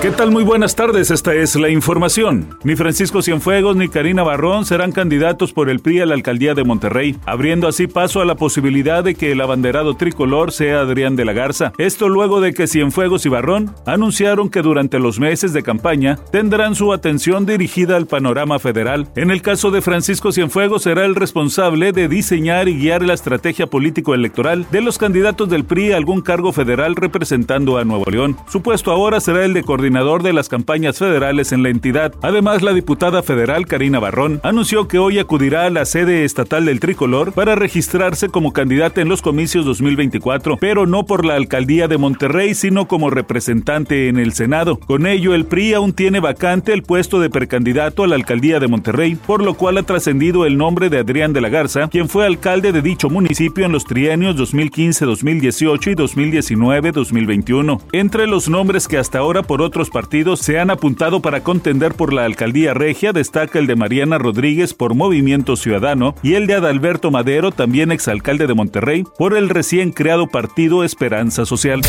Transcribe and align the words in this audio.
¿Qué 0.00 0.12
tal? 0.12 0.30
Muy 0.30 0.44
buenas 0.44 0.76
tardes, 0.76 1.10
esta 1.10 1.34
es 1.34 1.56
la 1.56 1.70
información. 1.70 2.56
Ni 2.62 2.76
Francisco 2.76 3.20
Cienfuegos 3.20 3.74
ni 3.74 3.88
Karina 3.88 4.22
Barrón 4.22 4.64
serán 4.64 4.92
candidatos 4.92 5.52
por 5.52 5.68
el 5.68 5.80
PRI 5.80 6.02
a 6.02 6.06
la 6.06 6.14
alcaldía 6.14 6.54
de 6.54 6.62
Monterrey, 6.62 7.16
abriendo 7.26 7.66
así 7.66 7.88
paso 7.88 8.20
a 8.20 8.24
la 8.24 8.36
posibilidad 8.36 9.02
de 9.02 9.16
que 9.16 9.32
el 9.32 9.40
abanderado 9.40 9.96
tricolor 9.96 10.52
sea 10.52 10.82
Adrián 10.82 11.16
de 11.16 11.24
la 11.24 11.32
Garza. 11.32 11.72
Esto 11.78 12.08
luego 12.08 12.40
de 12.40 12.54
que 12.54 12.68
Cienfuegos 12.68 13.26
y 13.26 13.28
Barrón 13.28 13.74
anunciaron 13.86 14.50
que 14.50 14.62
durante 14.62 15.00
los 15.00 15.18
meses 15.18 15.52
de 15.52 15.64
campaña 15.64 16.16
tendrán 16.30 16.76
su 16.76 16.92
atención 16.92 17.44
dirigida 17.44 17.96
al 17.96 18.06
panorama 18.06 18.60
federal. 18.60 19.08
En 19.16 19.32
el 19.32 19.42
caso 19.42 19.72
de 19.72 19.82
Francisco 19.82 20.30
Cienfuegos 20.30 20.84
será 20.84 21.06
el 21.06 21.16
responsable 21.16 21.90
de 21.90 22.06
diseñar 22.06 22.68
y 22.68 22.78
guiar 22.78 23.02
la 23.02 23.14
estrategia 23.14 23.66
político-electoral 23.66 24.64
de 24.70 24.80
los 24.80 24.96
candidatos 24.96 25.48
del 25.48 25.64
PRI 25.64 25.90
a 25.90 25.96
algún 25.96 26.20
cargo 26.20 26.52
federal 26.52 26.94
representando 26.94 27.78
a 27.78 27.84
Nuevo 27.84 28.04
León. 28.08 28.36
Su 28.46 28.62
puesto 28.62 28.92
ahora 28.92 29.18
será 29.18 29.44
el 29.44 29.54
de 29.54 29.64
coordinador 29.64 29.87
coordinador 29.88 30.22
de 30.22 30.34
las 30.34 30.50
campañas 30.50 30.98
federales 30.98 31.50
en 31.50 31.62
la 31.62 31.70
entidad. 31.70 32.12
Además, 32.20 32.60
la 32.60 32.74
diputada 32.74 33.22
federal 33.22 33.66
Karina 33.66 33.98
Barrón 33.98 34.38
anunció 34.42 34.86
que 34.86 34.98
hoy 34.98 35.18
acudirá 35.18 35.64
a 35.64 35.70
la 35.70 35.86
sede 35.86 36.26
estatal 36.26 36.66
del 36.66 36.78
tricolor 36.78 37.32
para 37.32 37.54
registrarse 37.54 38.28
como 38.28 38.52
candidata 38.52 39.00
en 39.00 39.08
los 39.08 39.22
comicios 39.22 39.64
2024, 39.64 40.58
pero 40.58 40.84
no 40.84 41.06
por 41.06 41.24
la 41.24 41.36
alcaldía 41.36 41.88
de 41.88 41.96
Monterrey, 41.96 42.54
sino 42.54 42.86
como 42.86 43.08
representante 43.08 44.08
en 44.08 44.18
el 44.18 44.34
Senado. 44.34 44.76
Con 44.76 45.06
ello, 45.06 45.34
el 45.34 45.46
PRI 45.46 45.72
aún 45.72 45.94
tiene 45.94 46.20
vacante 46.20 46.74
el 46.74 46.82
puesto 46.82 47.18
de 47.18 47.30
precandidato 47.30 48.04
a 48.04 48.08
la 48.08 48.16
alcaldía 48.16 48.60
de 48.60 48.68
Monterrey, 48.68 49.14
por 49.14 49.42
lo 49.42 49.54
cual 49.54 49.78
ha 49.78 49.84
trascendido 49.84 50.44
el 50.44 50.58
nombre 50.58 50.90
de 50.90 50.98
Adrián 50.98 51.32
de 51.32 51.40
la 51.40 51.48
Garza, 51.48 51.88
quien 51.88 52.10
fue 52.10 52.26
alcalde 52.26 52.72
de 52.72 52.82
dicho 52.82 53.08
municipio 53.08 53.64
en 53.64 53.72
los 53.72 53.86
trienios 53.86 54.36
2015-2018 54.36 55.92
y 55.92 55.94
2019-2021. 55.94 57.80
Entre 57.92 58.26
los 58.26 58.50
nombres 58.50 58.86
que 58.86 58.98
hasta 58.98 59.20
ahora 59.20 59.42
por 59.42 59.62
otro 59.62 59.77
partidos 59.86 60.40
se 60.40 60.58
han 60.58 60.70
apuntado 60.70 61.22
para 61.22 61.44
contender 61.44 61.94
por 61.94 62.12
la 62.12 62.24
alcaldía 62.24 62.74
regia, 62.74 63.12
destaca 63.12 63.58
el 63.60 63.68
de 63.68 63.76
Mariana 63.76 64.18
Rodríguez 64.18 64.74
por 64.74 64.94
Movimiento 64.94 65.54
Ciudadano 65.54 66.16
y 66.22 66.34
el 66.34 66.48
de 66.48 66.54
Adalberto 66.54 67.12
Madero, 67.12 67.52
también 67.52 67.92
exalcalde 67.92 68.48
de 68.48 68.54
Monterrey, 68.54 69.04
por 69.16 69.36
el 69.36 69.48
recién 69.48 69.92
creado 69.92 70.26
partido 70.26 70.82
Esperanza 70.82 71.46
Social. 71.46 71.80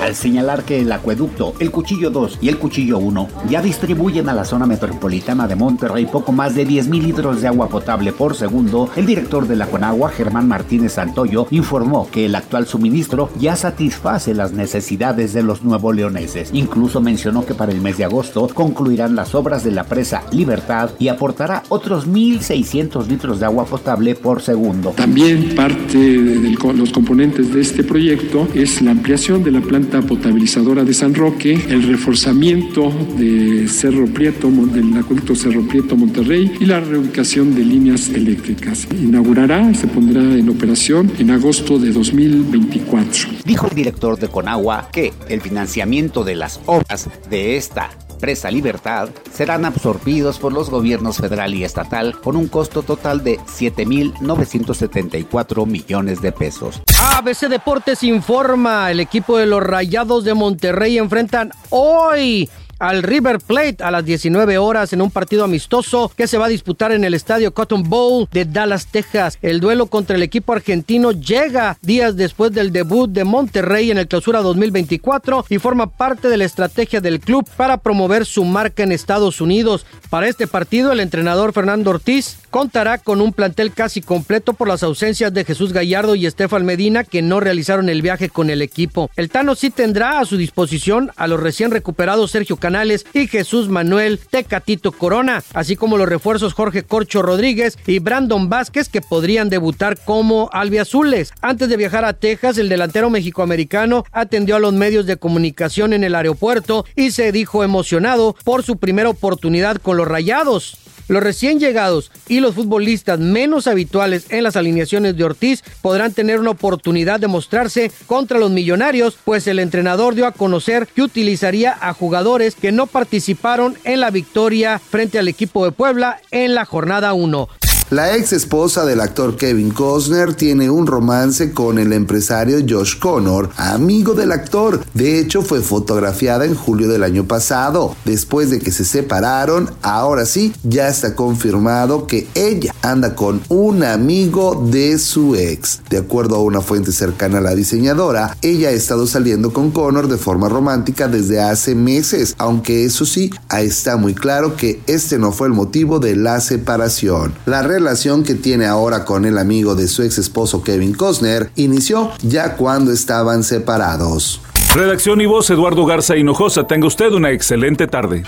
Al 0.00 0.14
señalar 0.14 0.64
que 0.64 0.80
el 0.80 0.90
acueducto, 0.90 1.54
el 1.58 1.70
Cuchillo 1.70 2.10
2 2.10 2.38
y 2.40 2.48
el 2.48 2.58
Cuchillo 2.58 2.98
1 2.98 3.28
ya 3.48 3.62
distribuyen 3.62 4.28
a 4.28 4.34
la 4.34 4.44
zona 4.44 4.66
metropolitana 4.66 5.46
de 5.46 5.54
Monterrey 5.54 6.06
poco 6.06 6.32
más 6.32 6.54
de 6.54 6.66
10.000 6.66 7.02
litros 7.02 7.40
de 7.40 7.48
agua 7.48 7.68
potable 7.68 8.12
por 8.12 8.34
segundo, 8.34 8.90
el 8.96 9.06
director 9.06 9.46
de 9.46 9.56
la 9.56 9.66
Conagua, 9.66 10.10
Germán 10.10 10.48
Martínez 10.48 10.94
Santoyo, 10.94 11.46
informó 11.50 12.08
que 12.10 12.26
el 12.26 12.34
actual 12.34 12.66
suministro 12.66 13.30
ya 13.38 13.54
satisface 13.54 14.34
las 14.34 14.52
necesidades 14.52 15.32
de 15.32 15.42
los 15.42 15.62
nuevo 15.62 15.92
leoneses. 15.92 16.50
Incluso 16.52 17.00
mencionó 17.00 17.44
que 17.46 17.54
para 17.54 17.72
el 17.72 17.80
mes 17.80 17.98
de 17.98 18.04
agosto 18.04 18.48
concluirán 18.52 19.14
las 19.14 19.34
obras 19.34 19.64
de 19.64 19.70
la 19.70 19.84
presa 19.84 20.22
Libertad 20.32 20.90
y 20.98 21.08
aportará 21.08 21.62
otros 21.68 22.08
1.600 22.08 23.06
litros 23.06 23.40
de 23.40 23.46
agua 23.46 23.64
potable 23.66 24.14
por 24.14 24.42
segundo. 24.42 24.90
También 24.90 25.54
parte 25.54 25.98
de 25.98 26.56
los 26.74 26.90
componentes 26.90 27.52
de 27.52 27.60
este 27.60 27.84
proyecto 27.84 28.48
es 28.54 28.82
la 28.82 28.92
ampliación 28.92 29.42
de 29.42 29.50
la 29.50 29.60
planta 29.60 29.81
potabilizadora 29.82 30.84
de 30.84 30.94
San 30.94 31.14
Roque, 31.14 31.52
el 31.68 31.82
reforzamiento 31.82 32.92
de 33.18 33.68
Cerro 33.68 34.06
Prieto, 34.06 34.50
del 34.50 34.96
acueducto 34.96 35.34
Cerro 35.34 35.66
Prieto 35.66 35.96
Monterrey 35.96 36.52
y 36.60 36.66
la 36.66 36.80
reubicación 36.80 37.54
de 37.54 37.64
líneas 37.64 38.08
eléctricas. 38.08 38.86
Inaugurará, 38.92 39.72
se 39.74 39.86
pondrá 39.86 40.22
en 40.22 40.48
operación 40.48 41.12
en 41.18 41.30
agosto 41.30 41.78
de 41.78 41.92
2024. 41.92 43.30
Dijo 43.44 43.68
el 43.68 43.74
director 43.74 44.18
de 44.18 44.28
Conagua 44.28 44.88
que 44.92 45.12
el 45.28 45.40
financiamiento 45.40 46.24
de 46.24 46.34
las 46.36 46.60
obras 46.66 47.08
de 47.30 47.56
esta 47.56 47.90
presa 48.22 48.50
Libertad 48.52 49.08
serán 49.32 49.64
absorbidos 49.64 50.38
por 50.38 50.52
los 50.52 50.70
gobiernos 50.70 51.16
federal 51.16 51.54
y 51.54 51.64
estatal 51.64 52.20
con 52.20 52.36
un 52.36 52.46
costo 52.46 52.84
total 52.84 53.24
de 53.24 53.40
7.974 53.40 55.66
millones 55.66 56.22
de 56.22 56.30
pesos. 56.30 56.80
ABC 57.16 57.48
Deportes 57.48 58.04
informa, 58.04 58.92
el 58.92 59.00
equipo 59.00 59.38
de 59.38 59.46
los 59.46 59.60
Rayados 59.60 60.22
de 60.22 60.34
Monterrey 60.34 60.98
enfrentan 60.98 61.50
hoy 61.70 62.48
al 62.82 63.04
River 63.04 63.38
Plate 63.38 63.76
a 63.78 63.92
las 63.92 64.04
19 64.04 64.58
horas 64.58 64.92
en 64.92 65.00
un 65.02 65.12
partido 65.12 65.44
amistoso 65.44 66.10
que 66.16 66.26
se 66.26 66.36
va 66.36 66.46
a 66.46 66.48
disputar 66.48 66.90
en 66.90 67.04
el 67.04 67.14
estadio 67.14 67.54
Cotton 67.54 67.88
Bowl 67.88 68.28
de 68.32 68.44
Dallas, 68.44 68.88
Texas. 68.88 69.38
El 69.40 69.60
duelo 69.60 69.86
contra 69.86 70.16
el 70.16 70.22
equipo 70.24 70.52
argentino 70.52 71.12
llega 71.12 71.78
días 71.80 72.16
después 72.16 72.50
del 72.50 72.72
debut 72.72 73.08
de 73.08 73.22
Monterrey 73.22 73.92
en 73.92 73.98
el 73.98 74.08
clausura 74.08 74.42
2024 74.42 75.46
y 75.48 75.58
forma 75.58 75.86
parte 75.86 76.28
de 76.28 76.36
la 76.36 76.44
estrategia 76.44 77.00
del 77.00 77.20
club 77.20 77.48
para 77.56 77.76
promover 77.76 78.26
su 78.26 78.44
marca 78.44 78.82
en 78.82 78.90
Estados 78.90 79.40
Unidos. 79.40 79.86
Para 80.10 80.26
este 80.26 80.48
partido, 80.48 80.90
el 80.90 80.98
entrenador 80.98 81.52
Fernando 81.52 81.90
Ortiz 81.90 82.41
contará 82.52 82.98
con 82.98 83.22
un 83.22 83.32
plantel 83.32 83.72
casi 83.72 84.02
completo 84.02 84.52
por 84.52 84.68
las 84.68 84.82
ausencias 84.82 85.32
de 85.32 85.46
Jesús 85.46 85.72
Gallardo 85.72 86.14
y 86.14 86.26
Estefan 86.26 86.66
Medina 86.66 87.02
que 87.02 87.22
no 87.22 87.40
realizaron 87.40 87.88
el 87.88 88.02
viaje 88.02 88.28
con 88.28 88.50
el 88.50 88.60
equipo. 88.60 89.10
El 89.16 89.30
Tano 89.30 89.54
sí 89.54 89.70
tendrá 89.70 90.20
a 90.20 90.26
su 90.26 90.36
disposición 90.36 91.10
a 91.16 91.26
los 91.28 91.40
recién 91.40 91.70
recuperados 91.70 92.30
Sergio 92.30 92.58
Canales 92.58 93.06
y 93.14 93.26
Jesús 93.26 93.70
Manuel 93.70 94.18
Tecatito 94.18 94.92
Corona, 94.92 95.42
así 95.54 95.76
como 95.76 95.96
los 95.96 96.06
refuerzos 96.06 96.52
Jorge 96.52 96.82
Corcho 96.82 97.22
Rodríguez 97.22 97.78
y 97.86 98.00
Brandon 98.00 98.50
Vázquez 98.50 98.90
que 98.90 99.00
podrían 99.00 99.48
debutar 99.48 99.98
como 100.04 100.50
albiazules. 100.52 101.32
Antes 101.40 101.70
de 101.70 101.78
viajar 101.78 102.04
a 102.04 102.12
Texas, 102.12 102.58
el 102.58 102.68
delantero 102.68 103.08
mexicoamericano 103.08 104.04
atendió 104.12 104.56
a 104.56 104.60
los 104.60 104.74
medios 104.74 105.06
de 105.06 105.16
comunicación 105.16 105.94
en 105.94 106.04
el 106.04 106.14
aeropuerto 106.14 106.84
y 106.96 107.12
se 107.12 107.32
dijo 107.32 107.64
emocionado 107.64 108.36
por 108.44 108.62
su 108.62 108.76
primera 108.76 109.08
oportunidad 109.08 109.78
con 109.78 109.96
los 109.96 110.06
Rayados. 110.06 110.81
Los 111.08 111.22
recién 111.22 111.58
llegados 111.58 112.10
y 112.28 112.40
los 112.40 112.54
futbolistas 112.54 113.18
menos 113.18 113.66
habituales 113.66 114.26
en 114.30 114.44
las 114.44 114.56
alineaciones 114.56 115.16
de 115.16 115.24
Ortiz 115.24 115.62
podrán 115.80 116.12
tener 116.12 116.40
una 116.40 116.50
oportunidad 116.50 117.20
de 117.20 117.28
mostrarse 117.28 117.90
contra 118.06 118.38
los 118.38 118.50
millonarios, 118.50 119.16
pues 119.24 119.46
el 119.46 119.58
entrenador 119.58 120.14
dio 120.14 120.26
a 120.26 120.32
conocer 120.32 120.86
que 120.86 121.02
utilizaría 121.02 121.76
a 121.80 121.92
jugadores 121.92 122.54
que 122.54 122.72
no 122.72 122.86
participaron 122.86 123.76
en 123.84 124.00
la 124.00 124.10
victoria 124.10 124.78
frente 124.78 125.18
al 125.18 125.28
equipo 125.28 125.64
de 125.64 125.72
Puebla 125.72 126.20
en 126.30 126.54
la 126.54 126.64
jornada 126.64 127.12
1. 127.12 127.48
La 127.92 128.16
ex 128.16 128.32
esposa 128.32 128.86
del 128.86 129.02
actor 129.02 129.36
Kevin 129.36 129.70
Costner 129.70 130.32
tiene 130.32 130.70
un 130.70 130.86
romance 130.86 131.52
con 131.52 131.78
el 131.78 131.92
empresario 131.92 132.64
Josh 132.66 132.98
Connor, 132.98 133.50
amigo 133.58 134.14
del 134.14 134.32
actor. 134.32 134.82
De 134.94 135.18
hecho, 135.18 135.42
fue 135.42 135.60
fotografiada 135.60 136.46
en 136.46 136.54
julio 136.54 136.88
del 136.88 137.02
año 137.02 137.24
pasado. 137.28 137.94
Después 138.06 138.48
de 138.48 138.60
que 138.60 138.72
se 138.72 138.86
separaron, 138.86 139.70
ahora 139.82 140.24
sí, 140.24 140.54
ya 140.62 140.88
está 140.88 141.14
confirmado 141.14 142.06
que 142.06 142.26
ella 142.34 142.74
anda 142.80 143.14
con 143.14 143.42
un 143.50 143.84
amigo 143.84 144.66
de 144.70 144.98
su 144.98 145.36
ex. 145.36 145.82
De 145.90 145.98
acuerdo 145.98 146.36
a 146.36 146.42
una 146.42 146.62
fuente 146.62 146.92
cercana 146.92 147.38
a 147.38 147.42
la 147.42 147.54
diseñadora, 147.54 148.38
ella 148.40 148.70
ha 148.70 148.72
estado 148.72 149.06
saliendo 149.06 149.52
con 149.52 149.70
Connor 149.70 150.08
de 150.08 150.16
forma 150.16 150.48
romántica 150.48 151.08
desde 151.08 151.42
hace 151.42 151.74
meses, 151.74 152.36
aunque 152.38 152.86
eso 152.86 153.04
sí, 153.04 153.30
está 153.54 153.98
muy 153.98 154.14
claro 154.14 154.56
que 154.56 154.80
este 154.86 155.18
no 155.18 155.30
fue 155.30 155.48
el 155.48 155.52
motivo 155.52 155.98
de 155.98 156.16
la 156.16 156.40
separación. 156.40 157.34
La 157.44 157.60
relación 157.82 158.22
que 158.22 158.34
tiene 158.36 158.66
ahora 158.66 159.04
con 159.04 159.24
el 159.24 159.38
amigo 159.38 159.74
de 159.74 159.88
su 159.88 160.04
ex 160.04 160.18
esposo 160.18 160.62
Kevin 160.62 160.94
Costner 160.94 161.50
inició 161.56 162.12
ya 162.22 162.54
cuando 162.54 162.92
estaban 162.92 163.42
separados. 163.42 164.40
Redacción 164.72 165.20
y 165.20 165.26
voz 165.26 165.50
Eduardo 165.50 165.84
Garza 165.84 166.16
Hinojosa. 166.16 166.66
Tenga 166.66 166.86
usted 166.86 167.12
una 167.12 167.32
excelente 167.32 167.88
tarde. 167.88 168.22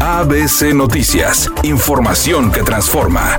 ABC 0.00 0.72
Noticias. 0.72 1.50
Información 1.64 2.52
que 2.52 2.62
transforma. 2.62 3.36